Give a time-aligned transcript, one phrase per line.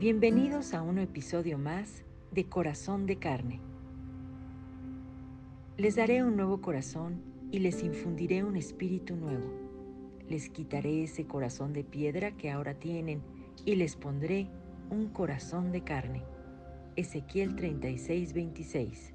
[0.00, 3.60] Bienvenidos a un episodio más de Corazón de Carne.
[5.76, 9.52] Les daré un nuevo corazón y les infundiré un espíritu nuevo.
[10.28, 13.22] Les quitaré ese corazón de piedra que ahora tienen
[13.64, 14.48] y les pondré
[14.90, 16.24] un corazón de carne.
[16.96, 19.14] Ezequiel 36, 26.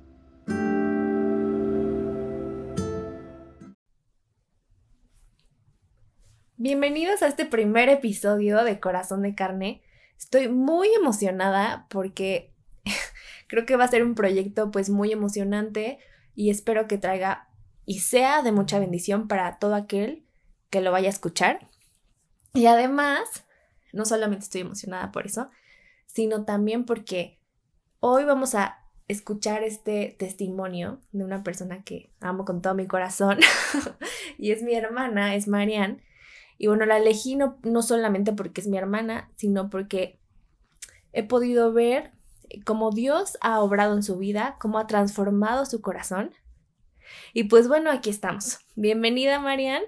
[6.55, 9.81] Bienvenidos a este primer episodio de Corazón de Carne.
[10.19, 12.53] Estoy muy emocionada porque
[13.47, 15.97] creo que va a ser un proyecto pues muy emocionante
[16.35, 17.47] y espero que traiga
[17.85, 20.25] y sea de mucha bendición para todo aquel
[20.69, 21.67] que lo vaya a escuchar.
[22.53, 23.45] Y además,
[23.93, 25.49] no solamente estoy emocionada por eso,
[26.05, 27.39] sino también porque
[28.01, 28.77] hoy vamos a
[29.07, 33.39] escuchar este testimonio de una persona que amo con todo mi corazón
[34.37, 36.03] y es mi hermana, es Marianne
[36.59, 40.18] y bueno, la elegí no, solamente porque es mi hermana, sino porque
[41.13, 42.11] he podido ver
[42.65, 46.31] cómo Dios ha obrado en su vida, cómo ha transformado su corazón.
[47.33, 48.59] Y pues bueno, aquí estamos.
[48.75, 49.83] Bienvenida, Marian.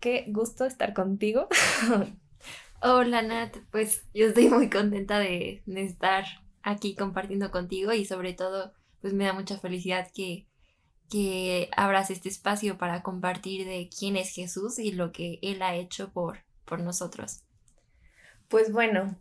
[0.00, 1.48] Qué gusto estar contigo.
[2.82, 3.56] Hola, Nat.
[3.70, 6.24] Pues yo estoy muy contenta de, de estar
[6.62, 10.46] aquí compartiendo contigo y sobre todo, pues me da mucha felicidad que
[11.12, 15.74] que abras este espacio para compartir de quién es Jesús y lo que Él ha
[15.74, 17.42] hecho por, por nosotros.
[18.48, 19.14] Pues bueno,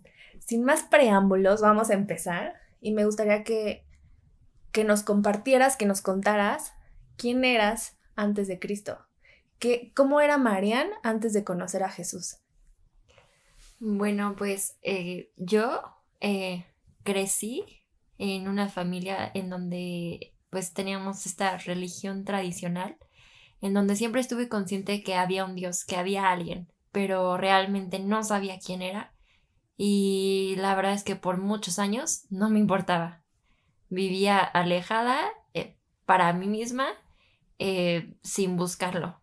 [0.46, 2.56] sin más preámbulos, vamos a empezar.
[2.82, 3.86] Y me gustaría que,
[4.72, 6.74] que nos compartieras, que nos contaras
[7.16, 9.00] quién eras antes de Cristo,
[9.60, 12.38] que, cómo era Marian antes de conocer a Jesús.
[13.80, 15.82] Bueno, pues eh, yo
[16.20, 16.66] eh,
[17.04, 17.64] crecí
[18.18, 22.98] en una familia en donde pues teníamos esta religión tradicional
[23.62, 28.00] en donde siempre estuve consciente de que había un Dios, que había alguien, pero realmente
[28.00, 29.14] no sabía quién era
[29.84, 33.24] y la verdad es que por muchos años no me importaba.
[33.90, 35.20] Vivía alejada
[35.56, 35.76] eh,
[36.06, 36.90] para mí misma
[37.58, 39.20] eh, sin buscarlo.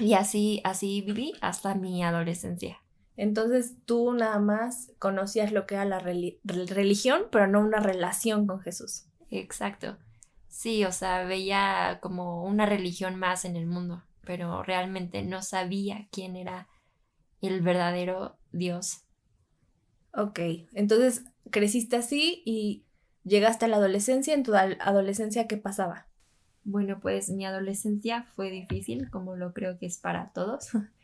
[0.00, 2.78] Y así, así viví hasta mi adolescencia.
[3.18, 8.60] Entonces tú nada más conocías lo que era la religión, pero no una relación con
[8.60, 9.08] Jesús.
[9.28, 9.98] Exacto.
[10.48, 16.08] Sí, o sea, veía como una religión más en el mundo, pero realmente no sabía
[16.10, 16.66] quién era
[17.42, 19.04] el verdadero Dios.
[20.12, 20.40] Ok,
[20.72, 22.84] entonces creciste así y
[23.24, 24.34] llegaste a la adolescencia.
[24.34, 26.06] ¿En tu adolescencia qué pasaba?
[26.64, 30.70] Bueno, pues mi adolescencia fue difícil, como lo creo que es para todos.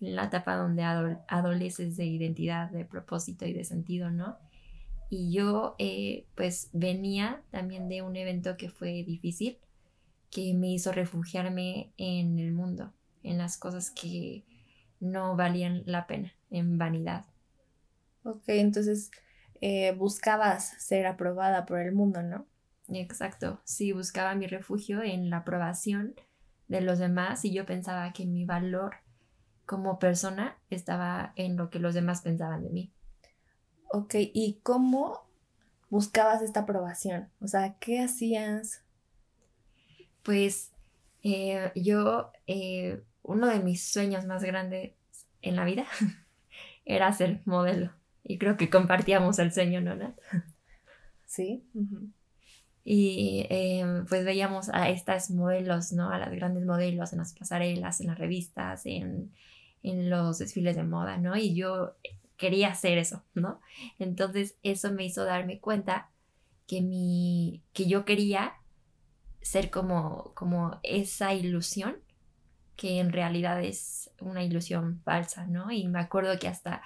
[0.00, 4.38] la etapa donde adoleces de identidad, de propósito y de sentido, ¿no?
[5.10, 9.58] Y yo eh, pues venía también de un evento que fue difícil,
[10.30, 12.92] que me hizo refugiarme en el mundo,
[13.22, 14.44] en las cosas que
[15.00, 17.26] no valían la pena, en vanidad.
[18.24, 19.10] Ok, entonces
[19.60, 22.46] eh, buscabas ser aprobada por el mundo, ¿no?
[22.88, 26.14] Exacto, sí, buscaba mi refugio en la aprobación
[26.68, 28.96] de los demás y yo pensaba que mi valor
[29.66, 32.92] como persona estaba en lo que los demás pensaban de mí.
[33.92, 35.20] Ok, ¿y cómo
[35.88, 37.28] buscabas esta aprobación?
[37.40, 38.84] O sea, ¿qué hacías?
[40.22, 40.72] Pues
[41.22, 44.92] eh, yo, eh, uno de mis sueños más grandes
[45.42, 45.86] en la vida
[46.84, 47.99] era ser modelo.
[48.24, 50.16] Y creo que compartíamos el sueño, ¿no, Nat?
[51.26, 51.64] Sí.
[52.82, 56.10] Y em, pues veíamos a estas modelos, ¿no?
[56.10, 59.32] A las grandes modelos en las pasarelas, en las revistas, en,
[59.82, 61.36] en los desfiles de moda, ¿no?
[61.36, 61.96] Y yo
[62.36, 63.60] quería hacer eso, ¿no?
[63.98, 66.10] Entonces eso me hizo darme cuenta
[66.66, 68.54] que mi, que yo quería
[69.42, 71.96] ser como, como esa ilusión
[72.76, 75.70] que en realidad es una ilusión falsa, ¿no?
[75.70, 76.80] Y me acuerdo que hasta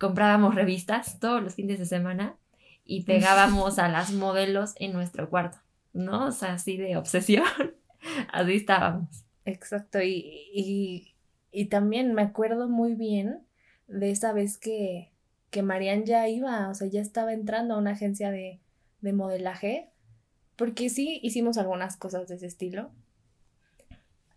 [0.00, 2.36] comprábamos revistas todos los fines de semana
[2.84, 5.58] y pegábamos a las modelos en nuestro cuarto,
[5.92, 6.28] ¿no?
[6.28, 7.44] O sea, así de obsesión,
[8.32, 9.26] así estábamos.
[9.44, 11.14] Exacto, y, y,
[11.52, 13.46] y también me acuerdo muy bien
[13.88, 15.12] de esa vez que,
[15.50, 18.60] que Marian ya iba, o sea, ya estaba entrando a una agencia de,
[19.02, 19.90] de modelaje,
[20.56, 22.90] porque sí hicimos algunas cosas de ese estilo.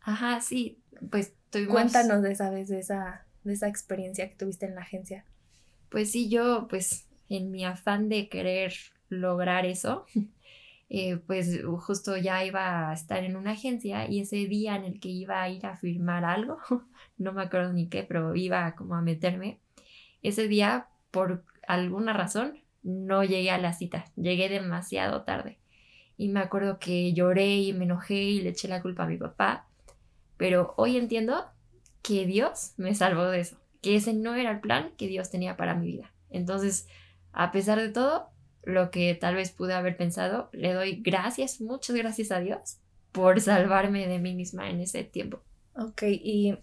[0.02, 1.72] Ajá, sí, pues tuvimos...
[1.72, 5.26] Cuéntanos de esa vez, de esa, de esa experiencia que tuviste en la agencia.
[5.94, 8.74] Pues sí, yo, pues, en mi afán de querer
[9.10, 10.08] lograr eso,
[10.90, 15.00] eh, pues justo ya iba a estar en una agencia y ese día en el
[15.00, 16.58] que iba a ir a firmar algo,
[17.20, 19.60] no me acuerdo ni qué, pero iba como a meterme,
[20.24, 25.60] ese día por alguna razón no llegué a la cita, llegué demasiado tarde.
[26.18, 29.18] Y me acuerdo que lloré y me enojé y le eché la culpa a mi
[29.18, 29.68] papá,
[30.38, 31.46] pero hoy entiendo
[32.02, 35.58] que Dios me salvó de eso, que ese no era el plan que Dios tenía
[35.58, 36.12] para mi vida.
[36.32, 36.88] Entonces,
[37.34, 38.30] a pesar de todo,
[38.64, 42.78] lo que tal vez pude haber pensado, le doy gracias, muchas gracias a Dios
[43.12, 45.42] por salvarme de mí misma en ese tiempo.
[45.76, 46.58] Ok, y,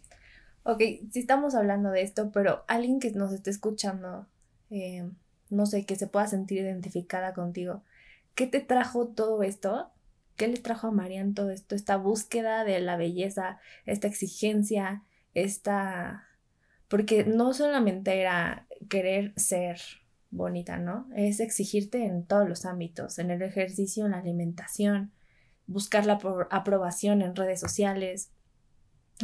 [0.63, 0.79] ok,
[1.11, 4.27] sí estamos hablando de esto, pero alguien que nos esté escuchando,
[4.71, 5.09] eh,
[5.51, 7.83] no sé, que se pueda sentir identificada contigo,
[8.35, 9.91] ¿qué te trajo todo esto?
[10.37, 11.75] ¿Qué le trajo a Marian todo esto?
[11.75, 15.03] Esta búsqueda de la belleza, esta exigencia,
[15.35, 16.30] esta...
[16.91, 19.81] Porque no solamente era querer ser
[20.31, 21.09] bonita, ¿no?
[21.17, 25.13] Es exigirte en todos los ámbitos, en el ejercicio, en la alimentación,
[25.67, 26.19] buscar la
[26.51, 28.33] aprobación en redes sociales,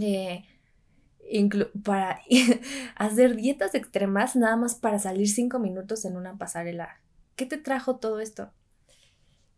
[0.00, 0.44] eh,
[1.82, 2.20] para
[2.96, 7.00] hacer dietas extremas nada más para salir cinco minutos en una pasarela.
[7.34, 8.52] ¿Qué te trajo todo esto?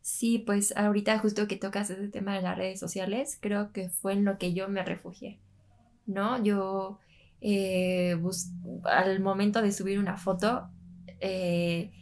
[0.01, 4.15] Sí, pues ahorita justo que tocas ese tema de las redes sociales, creo que fue
[4.15, 5.39] en lo que yo me refugié,
[6.07, 6.43] ¿no?
[6.43, 6.99] Yo
[7.41, 8.17] eh,
[8.85, 10.69] al momento de subir una foto,
[11.21, 11.93] eh,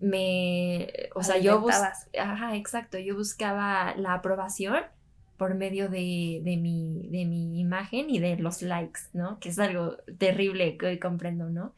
[0.00, 4.82] me, o sea, yo buscaba, ajá, exacto, yo buscaba la aprobación
[5.36, 9.38] por medio de, de, mi, de mi imagen y de los likes, ¿no?
[9.40, 11.74] Que es algo terrible que hoy comprendo, ¿no?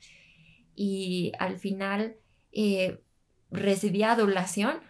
[0.75, 2.17] Y al final
[2.53, 3.01] eh,
[3.51, 4.81] recibí adulación,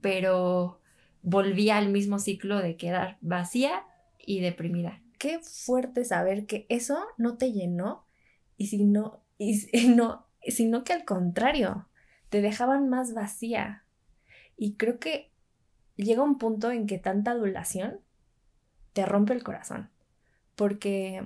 [0.00, 0.80] pero
[1.22, 3.84] volví al mismo ciclo de quedar vacía
[4.18, 5.01] y deprimida.
[5.22, 8.04] Qué fuerte saber que eso no te llenó
[8.56, 9.54] y si no, y
[9.94, 11.86] no, sino que al contrario,
[12.28, 13.84] te dejaban más vacía.
[14.56, 15.30] Y creo que
[15.94, 18.00] llega un punto en que tanta adulación
[18.94, 19.90] te rompe el corazón,
[20.56, 21.24] porque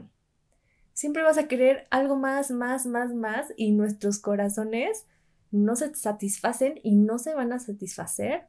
[0.92, 5.06] siempre vas a querer algo más, más, más, más, y nuestros corazones
[5.50, 8.46] no se satisfacen y no se van a satisfacer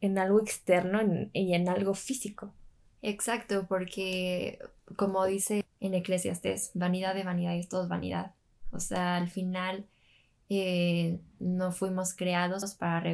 [0.00, 0.98] en algo externo
[1.32, 2.52] y en algo físico.
[3.06, 4.58] Exacto, porque
[4.96, 8.34] como dice en Eclesiastes, vanidad de vanidad es todo vanidad.
[8.70, 9.86] O sea, al final
[10.48, 13.04] eh, no fuimos creados para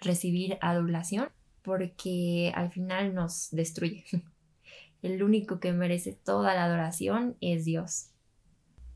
[0.00, 1.28] recibir adulación
[1.62, 4.04] porque al final nos destruye.
[5.02, 8.08] El único que merece toda la adoración es Dios.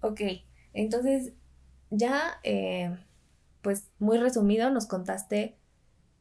[0.00, 0.22] Ok,
[0.72, 1.34] entonces
[1.90, 2.98] ya, eh,
[3.60, 5.56] pues muy resumido, nos contaste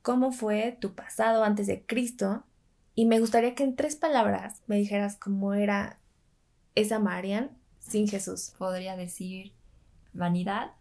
[0.03, 2.45] cómo fue tu pasado antes de Cristo
[2.95, 5.99] y me gustaría que en tres palabras me dijeras cómo era
[6.75, 8.53] esa Marian sin Jesús.
[8.57, 9.53] Podría decir
[10.13, 10.71] vanidad,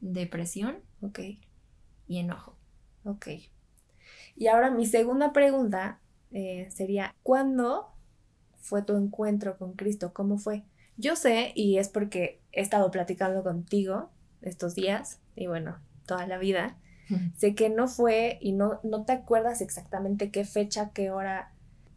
[0.00, 1.20] depresión ok
[2.06, 2.56] y enojo.
[3.04, 3.28] Ok.
[4.36, 6.00] Y ahora mi segunda pregunta
[6.30, 7.92] eh, sería, ¿cuándo
[8.56, 10.12] fue tu encuentro con Cristo?
[10.14, 10.64] ¿Cómo fue?
[10.96, 16.38] Yo sé, y es porque he estado platicando contigo estos días, y bueno, toda la
[16.38, 16.78] vida,
[17.36, 21.52] sé que no fue y no, no te acuerdas exactamente qué fecha, qué hora,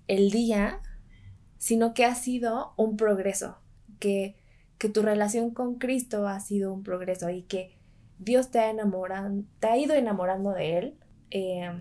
[0.08, 0.82] el día,
[1.58, 3.58] sino que ha sido un progreso,
[4.00, 4.36] que,
[4.78, 7.78] que tu relación con Cristo ha sido un progreso y que
[8.20, 10.98] Dios te ha enamorado, te ha ido enamorando de Él
[11.32, 11.72] eh,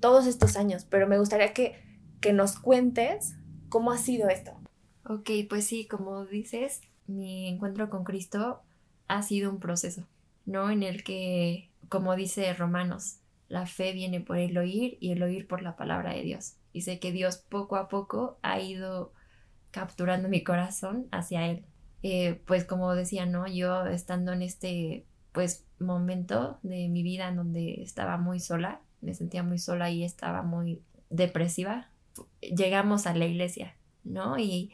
[0.00, 1.76] todos estos años, pero me gustaría que,
[2.20, 3.34] que nos cuentes
[3.68, 4.52] cómo ha sido esto.
[5.04, 8.62] Ok, pues sí, como dices, mi encuentro con Cristo
[9.08, 10.06] ha sido un proceso,
[10.46, 10.70] ¿no?
[10.70, 15.46] En el que, como dice Romanos, la fe viene por el oír y el oír
[15.46, 16.54] por la palabra de Dios.
[16.72, 19.12] Y sé que Dios poco a poco ha ido
[19.72, 21.66] capturando mi corazón hacia Él.
[22.02, 23.46] Eh, pues como decía, ¿no?
[23.46, 29.14] Yo estando en este pues momento de mi vida en donde estaba muy sola, me
[29.14, 31.90] sentía muy sola y estaba muy depresiva,
[32.40, 34.38] llegamos a la iglesia, ¿no?
[34.38, 34.72] Y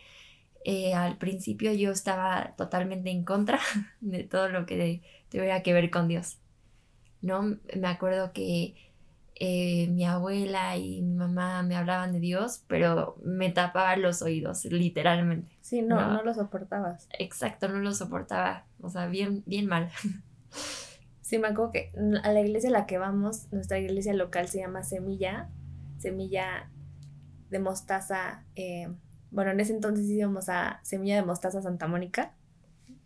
[0.65, 3.59] eh, al principio yo estaba totalmente en contra
[4.01, 6.39] de todo lo que tuviera que ver con Dios,
[7.23, 7.59] ¿no?
[7.75, 8.75] Me acuerdo que
[9.35, 14.65] eh, mi abuela y mi mamá me hablaban de Dios, pero me tapaban los oídos,
[14.65, 15.53] literalmente.
[15.61, 17.09] Sí, no, no, no lo soportabas.
[17.19, 19.91] Exacto, no lo soportaba, o sea, bien, bien mal.
[21.27, 21.91] Sí, me acuerdo que
[22.23, 25.49] a la iglesia a la que vamos, nuestra iglesia local se llama Semilla,
[25.99, 26.71] Semilla
[27.51, 28.45] de Mostaza.
[28.55, 28.89] Eh,
[29.33, 32.33] bueno, en ese entonces íbamos a Semilla de Mostaza Santa Mónica.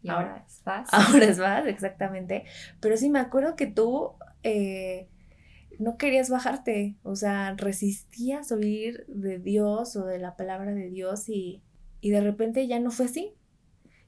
[0.02, 0.88] Y ahora, es Vaz.
[0.92, 2.44] Ahora es Vaz, exactamente.
[2.80, 5.08] Pero sí, me acuerdo que tú eh,
[5.78, 11.28] no querías bajarte, o sea, resistías oír de Dios o de la palabra de Dios
[11.28, 11.62] y,
[12.00, 13.34] y de repente ya no fue así.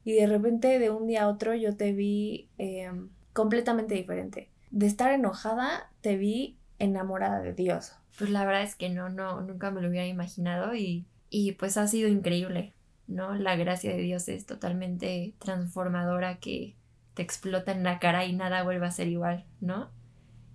[0.05, 2.49] Y de repente de un día a otro yo te vi...
[2.59, 4.51] Em, completamente diferente.
[4.71, 7.93] De estar enojada, te vi enamorada de Dios.
[8.19, 11.77] Pues la verdad es que no, no, nunca me lo hubiera imaginado y, y pues
[11.77, 12.75] ha sido increíble,
[13.13, 13.35] ¿no?
[13.35, 16.77] La gracia de Dios es totalmente transformadora que
[17.15, 19.91] te explota en la cara y nada vuelve a ser igual, ¿no?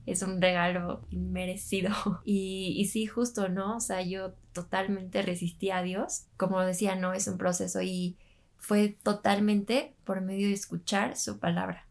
[0.05, 1.91] Es un regalo inmerecido.
[2.25, 3.77] Y, y sí, justo, ¿no?
[3.77, 6.25] O sea, yo totalmente resistí a Dios.
[6.37, 8.17] Como decía, no es un proceso y
[8.57, 11.87] fue totalmente por medio de escuchar su palabra.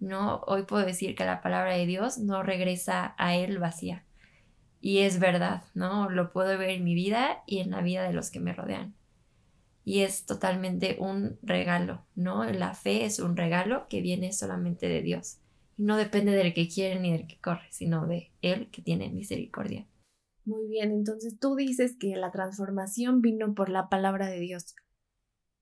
[0.00, 0.42] ¿no?
[0.46, 4.04] Hoy puedo decir que la palabra de Dios no regresa a Él vacía.
[4.80, 6.10] Y es verdad, ¿no?
[6.10, 8.94] Lo puedo ver en mi vida y en la vida de los que me rodean.
[9.86, 12.42] Y es totalmente un regalo, ¿no?
[12.42, 15.38] La fe es un regalo que viene solamente de Dios.
[15.76, 19.10] Y no depende del que quiere ni del que corre, sino de Él que tiene
[19.10, 19.86] misericordia.
[20.44, 24.74] Muy bien, entonces tú dices que la transformación vino por la palabra de Dios.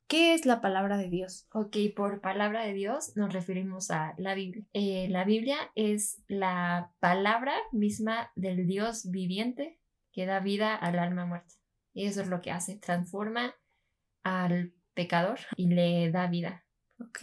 [0.07, 1.47] ¿Qué es la palabra de Dios?
[1.53, 4.65] Ok, por palabra de Dios nos referimos a la Biblia.
[4.73, 9.79] Eh, la Biblia es la palabra misma del Dios viviente
[10.13, 11.53] que da vida al alma muerta.
[11.93, 13.55] Y eso es lo que hace, transforma
[14.25, 16.65] al pecador y le da vida.
[17.01, 17.23] Ok,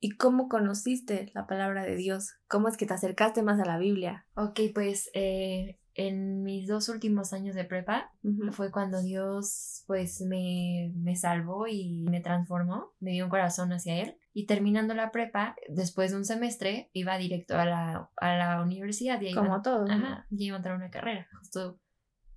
[0.00, 2.34] ¿y cómo conociste la palabra de Dios?
[2.48, 4.26] ¿Cómo es que te acercaste más a la Biblia?
[4.34, 8.12] Ok, pues eh, en mis dos últimos años de prepa
[8.52, 14.02] fue cuando Dios pues me, me, salvó y me transformó, me dio un corazón hacia
[14.02, 14.18] Él.
[14.34, 19.18] Y terminando la prepa, después de un semestre, iba directo a la, a la universidad.
[19.22, 19.86] Y Como todo.
[19.90, 21.26] Ajá, y iba a entrar a una carrera.
[21.38, 21.80] Justo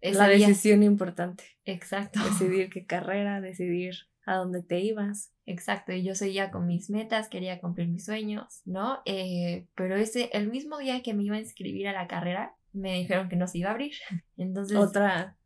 [0.02, 1.44] la decisión importante.
[1.66, 2.20] Exacto.
[2.24, 5.34] Decidir qué carrera, decidir a dónde te ibas.
[5.46, 9.00] Exacto, y yo seguía con mis metas, quería cumplir mis sueños, ¿no?
[9.06, 13.00] Eh, pero ese, el mismo día que me iba a inscribir a la carrera, me
[13.00, 13.94] dijeron que no se iba a abrir.
[14.38, 14.78] Entonces.
[14.78, 15.38] Otra.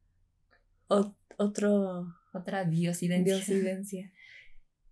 [0.88, 2.14] otro.
[2.34, 3.36] Otra diosidencia.
[3.36, 4.12] Diosidencia.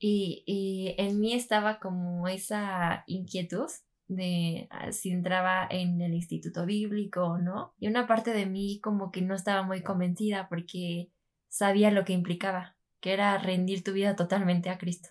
[0.03, 3.69] Y, y en mí estaba como esa inquietud
[4.15, 7.73] de ah, si entraba en el instituto bíblico o no.
[7.79, 11.09] Y una parte de mí como que no estaba muy convencida porque
[11.47, 15.09] sabía lo que implicaba, que era rendir tu vida totalmente a Cristo.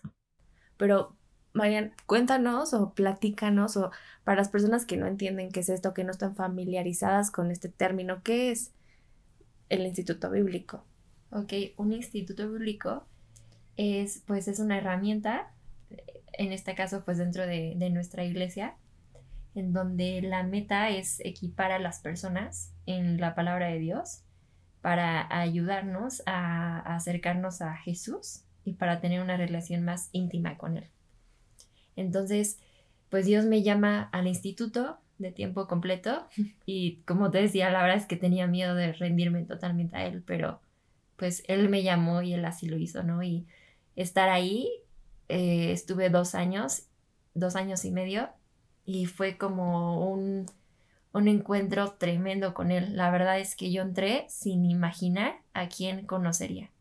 [0.77, 1.15] Pero
[1.53, 3.91] Marian, cuéntanos o platícanos o
[4.23, 7.69] para las personas que no entienden qué es esto, que no están familiarizadas con este
[7.69, 8.71] término, ¿qué es
[9.69, 10.83] el instituto bíblico?
[11.31, 13.05] Ok, un instituto bíblico
[13.77, 15.51] es pues es una herramienta,
[16.33, 18.75] en este caso pues dentro de, de nuestra iglesia,
[19.55, 24.23] en donde la meta es equipar a las personas en la palabra de Dios
[24.81, 30.87] para ayudarnos a acercarnos a Jesús y para tener una relación más íntima con Él.
[31.95, 32.59] Entonces,
[33.09, 36.27] pues Dios me llama al instituto de tiempo completo
[36.65, 40.23] y como te decía, la verdad es que tenía miedo de rendirme totalmente a Él,
[40.25, 40.61] pero
[41.17, 43.21] pues Él me llamó y Él así lo hizo, ¿no?
[43.21, 43.45] Y
[43.95, 44.69] estar ahí,
[45.29, 46.87] eh, estuve dos años,
[47.33, 48.29] dos años y medio
[48.85, 50.45] y fue como un,
[51.13, 52.95] un encuentro tremendo con Él.
[52.95, 56.71] La verdad es que yo entré sin imaginar a quién conocería.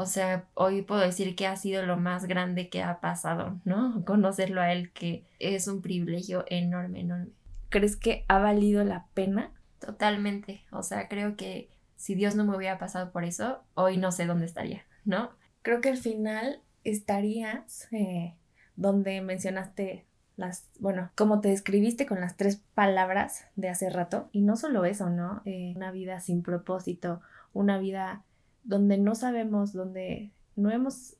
[0.00, 4.02] O sea, hoy puedo decir que ha sido lo más grande que ha pasado, ¿no?
[4.06, 7.32] Conocerlo a él, que es un privilegio enorme, enorme.
[7.68, 9.52] ¿Crees que ha valido la pena?
[9.80, 10.64] Totalmente.
[10.70, 14.26] O sea, creo que si Dios no me hubiera pasado por eso, hoy no sé
[14.26, 15.30] dónde estaría, ¿no?
[15.62, 18.36] Creo que al final estarías eh,
[18.76, 20.06] donde mencionaste
[20.38, 24.28] las, bueno, como te describiste con las tres palabras de hace rato.
[24.32, 25.42] Y no solo eso, ¿no?
[25.44, 27.20] Eh, una vida sin propósito,
[27.52, 28.22] una vida
[28.62, 31.16] donde no sabemos, donde no hemos,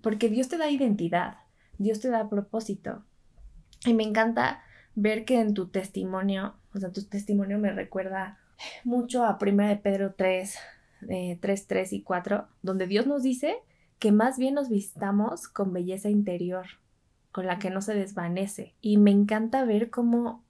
[0.00, 1.36] porque Dios te da identidad,
[1.76, 3.04] Dios te da propósito.
[3.84, 4.62] Y me encanta
[4.94, 8.38] ver que en tu testimonio, o sea, tu testimonio me recuerda
[8.84, 10.58] mucho a 1 de Pedro 3,
[11.40, 13.56] 3, 3 y 4, donde Dios nos dice
[13.98, 16.66] que más bien nos vistamos con belleza interior,
[17.32, 18.74] con la que no se desvanece.
[18.80, 20.44] Y me encanta ver cómo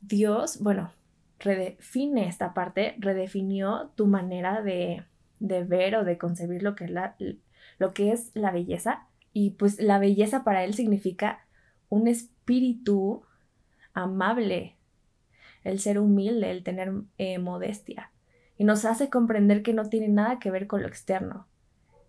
[0.00, 0.92] Dios, bueno,
[1.38, 5.04] redefine esta parte, redefinió tu manera de
[5.42, 7.16] de ver o de concebir lo que, es la,
[7.78, 9.08] lo que es la belleza.
[9.32, 11.46] Y pues la belleza para él significa
[11.88, 13.24] un espíritu
[13.92, 14.76] amable,
[15.64, 18.12] el ser humilde, el tener eh, modestia.
[18.56, 21.48] Y nos hace comprender que no tiene nada que ver con lo externo,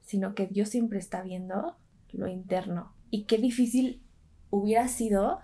[0.01, 1.77] sino que Dios siempre está viendo
[2.11, 2.92] lo interno.
[3.13, 4.01] Y qué difícil
[4.49, 5.39] hubiera sido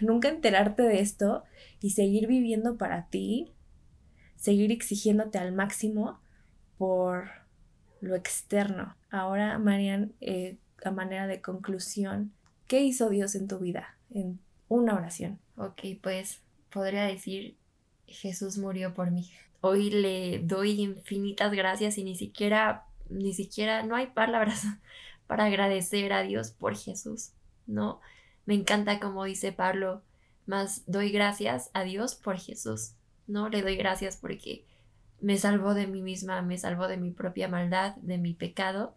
[0.00, 1.44] nunca enterarte de esto
[1.78, 3.52] y seguir viviendo para ti,
[4.36, 6.18] seguir exigiéndote al máximo
[6.78, 7.28] por
[8.00, 8.96] lo externo.
[9.10, 12.32] Ahora, Marian, eh, a manera de conclusión,
[12.66, 13.98] ¿qué hizo Dios en tu vida?
[14.14, 15.40] En una oración.
[15.58, 16.40] Ok, pues
[16.72, 17.58] podría decir,
[18.06, 19.30] Jesús murió por mí.
[19.60, 24.64] Hoy le doy infinitas gracias y ni siquiera, ni siquiera, no hay palabras
[25.30, 27.34] para agradecer a Dios por Jesús,
[27.68, 28.00] ¿no?
[28.46, 30.02] Me encanta como dice Pablo,
[30.44, 32.94] más doy gracias a Dios por Jesús,
[33.28, 33.48] ¿no?
[33.48, 34.66] Le doy gracias porque
[35.20, 38.96] me salvó de mí misma, me salvó de mi propia maldad, de mi pecado,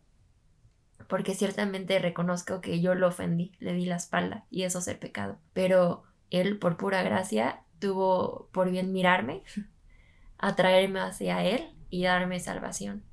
[1.08, 4.98] porque ciertamente reconozco que yo lo ofendí, le di la espalda y eso es el
[4.98, 5.38] pecado.
[5.54, 9.44] Pero él, por pura gracia, tuvo por bien mirarme,
[10.40, 13.04] atraerme hacia él y darme salvación.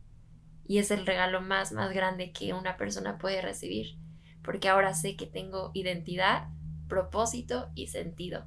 [0.70, 3.98] Y es el regalo más, más grande que una persona puede recibir,
[4.40, 6.46] porque ahora sé que tengo identidad
[6.86, 8.46] propósito y sentido.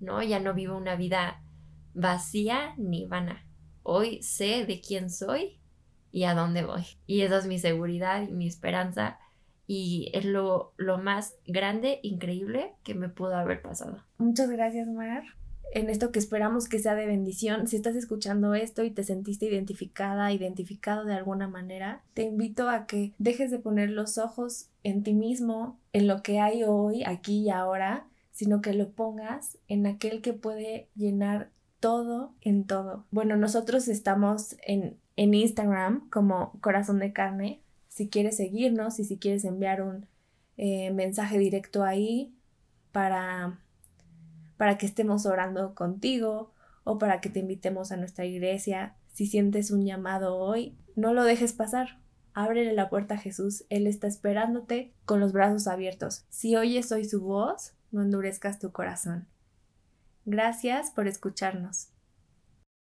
[0.00, 0.22] ¿No?
[0.22, 1.42] Ya no vivo una vida
[1.92, 3.44] vacía ni vana.
[3.82, 5.60] Hoy sé de quién soy
[6.10, 6.86] y a dónde voy.
[7.06, 9.18] Y esa es mi seguridad y mi esperanza
[9.66, 14.02] y es lo, lo más grande, increíble que me pudo haber pasado.
[14.16, 15.22] Muchas gracias, Mar.
[15.72, 19.46] En esto que esperamos que sea de bendición, si estás escuchando esto y te sentiste
[19.46, 25.02] identificada, identificado de alguna manera, te invito a que dejes de poner los ojos en
[25.02, 29.86] ti mismo, en lo que hay hoy, aquí y ahora, sino que lo pongas en
[29.86, 33.04] aquel que puede llenar todo en todo.
[33.10, 39.18] Bueno, nosotros estamos en, en Instagram como Corazón de Carne, si quieres seguirnos y si
[39.18, 40.06] quieres enviar un
[40.58, 42.34] eh, mensaje directo ahí
[42.92, 43.58] para,
[44.56, 46.52] para que estemos orando contigo
[46.84, 48.94] o para que te invitemos a nuestra iglesia.
[49.12, 51.98] Si sientes un llamado hoy, no lo dejes pasar.
[52.32, 53.64] Ábrele la puerta a Jesús.
[53.70, 56.24] Él está esperándote con los brazos abiertos.
[56.28, 59.26] Si oyes hoy su voz, no endurezcas tu corazón.
[60.26, 61.88] Gracias por escucharnos.